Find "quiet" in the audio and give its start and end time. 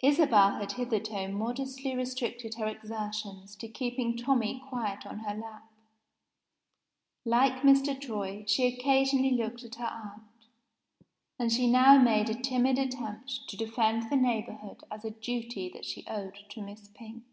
4.68-5.04